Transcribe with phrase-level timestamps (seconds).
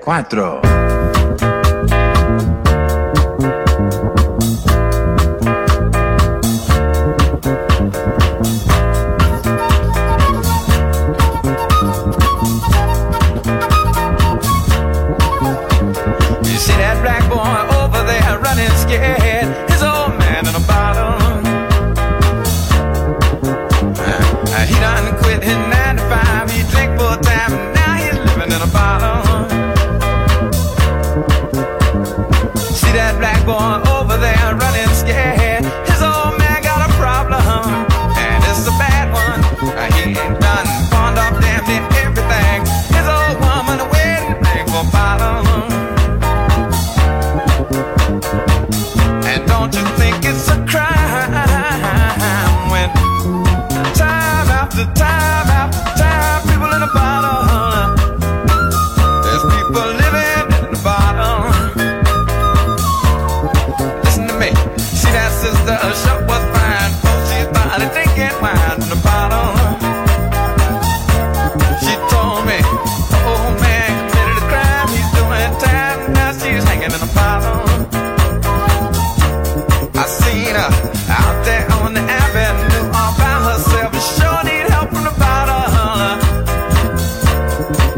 [0.00, 0.79] cuatro.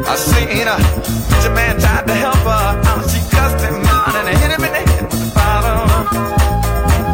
[0.04, 2.82] I seen a rich a man tried to help her.
[2.90, 5.86] Out she cussed him out and hit him in the head with a bottle.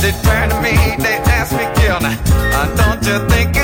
[0.00, 3.57] They turned to me, they asked me, Gil, uh, don't you think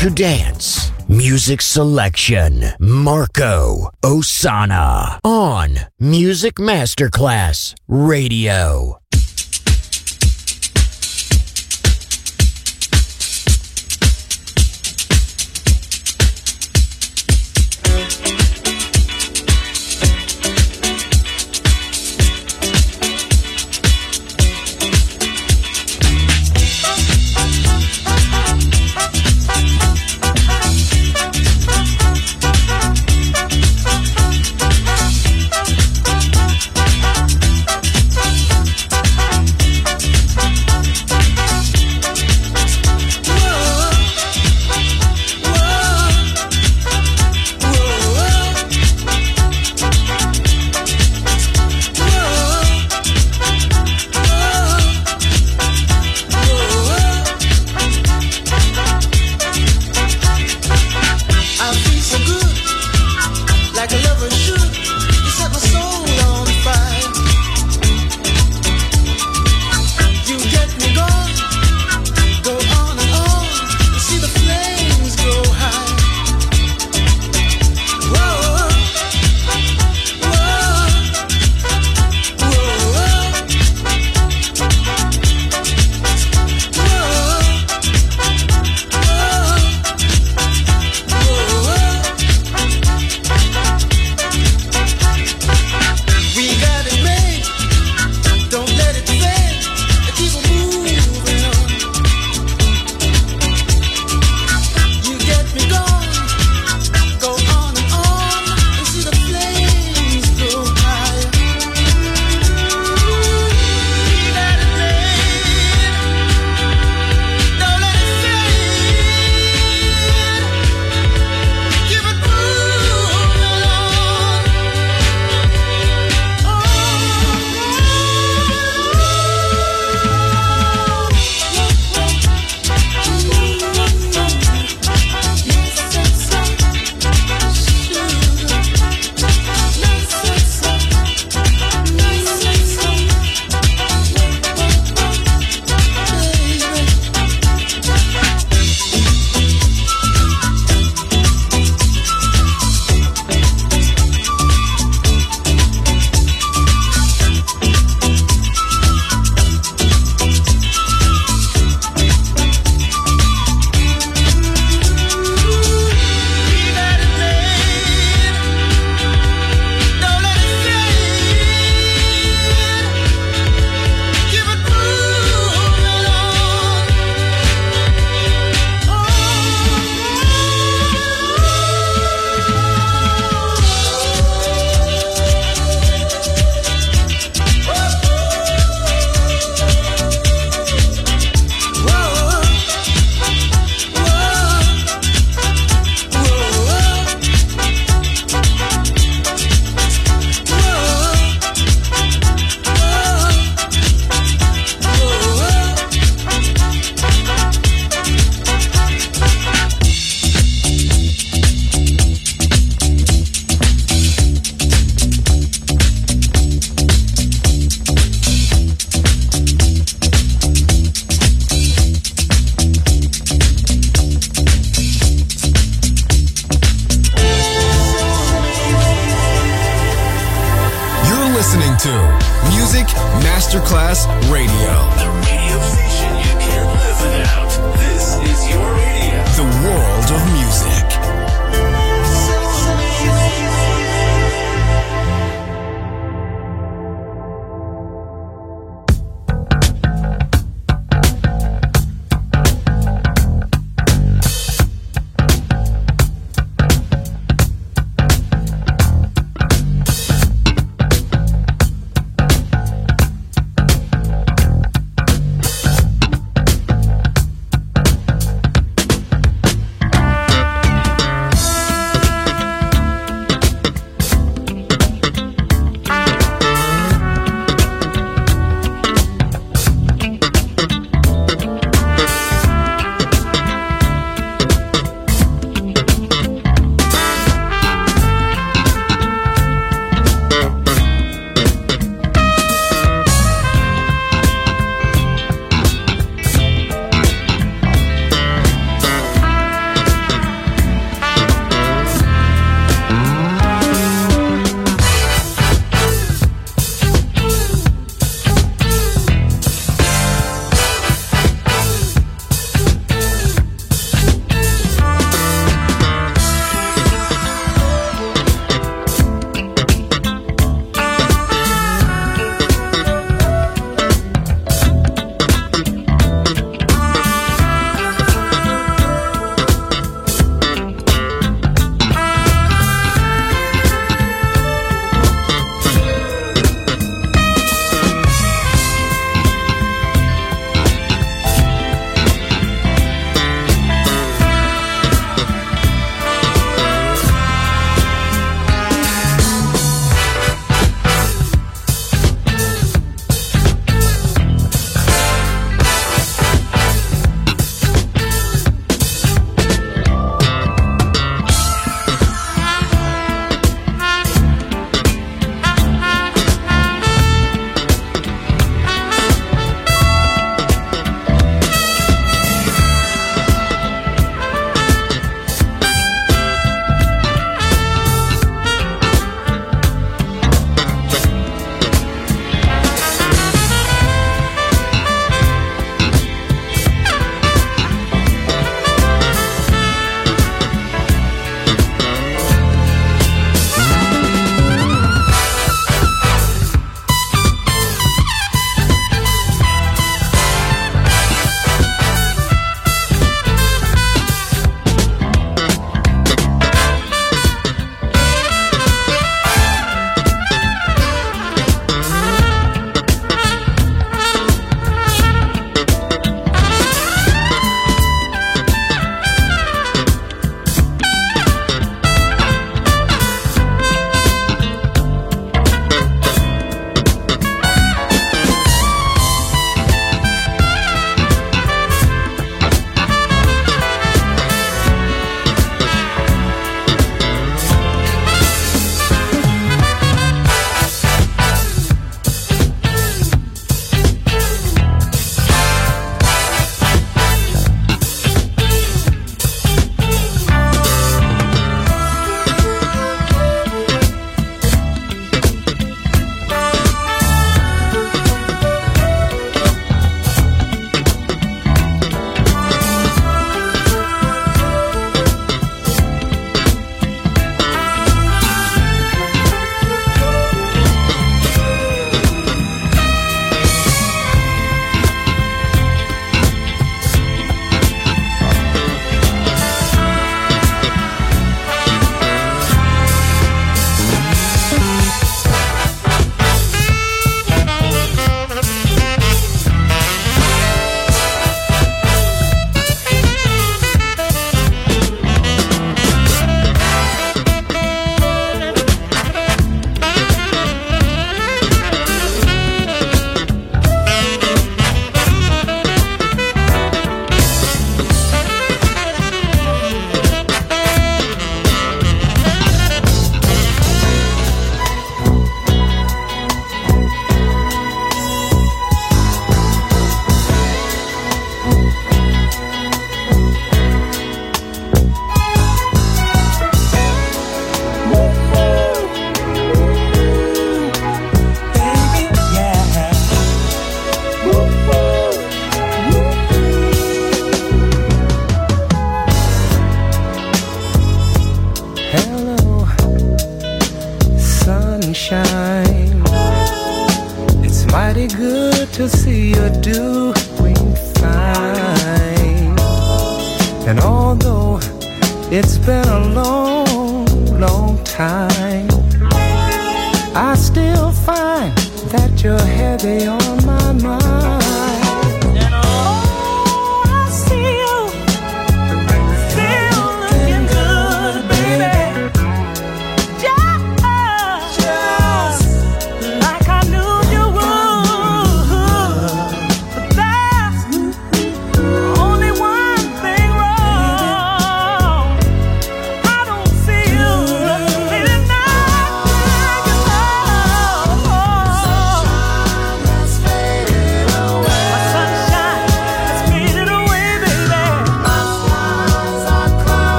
[0.00, 0.92] To dance.
[1.08, 2.64] Music selection.
[2.78, 8.98] Marco Ossanna on Music Masterclass Radio.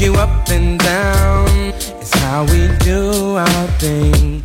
[0.00, 1.48] you up and down.
[2.00, 4.42] It's how we do our thing.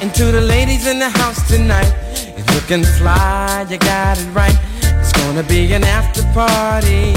[0.00, 1.92] And to the ladies in the house tonight,
[2.36, 4.58] you're looking fly, you got it right.
[4.82, 7.14] It's gonna be an after party.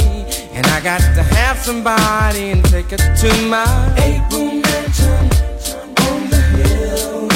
[0.53, 3.67] And I got to have somebody and take it to my
[3.97, 5.25] April mansion
[6.07, 7.27] on the hill.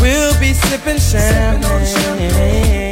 [0.00, 1.62] We'll be sipping champagne.
[1.86, 2.91] Sippin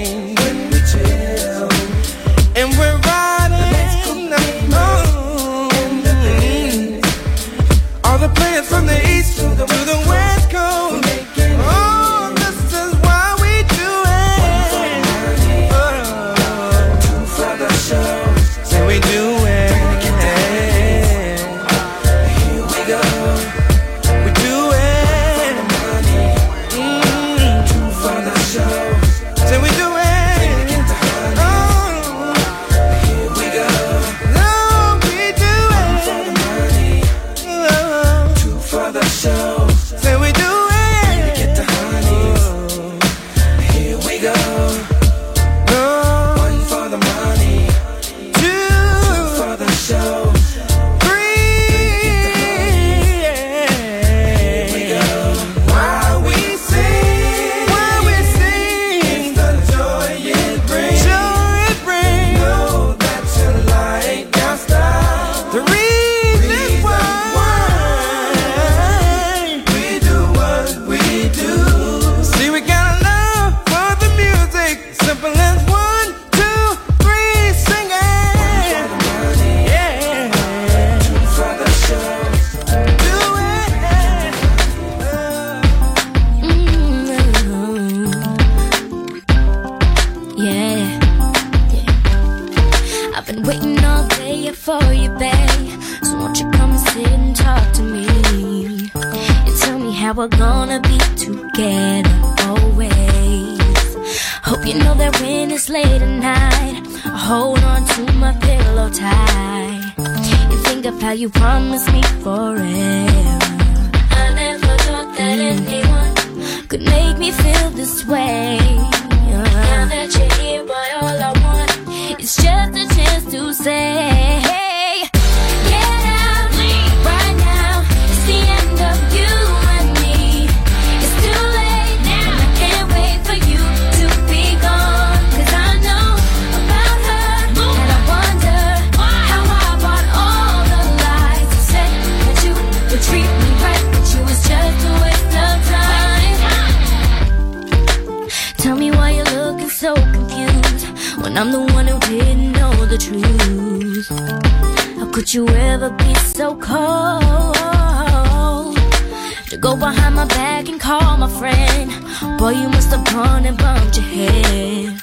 [159.61, 161.91] go behind my back and call my friend.
[162.39, 165.03] Boy, you must have gone and bumped your head.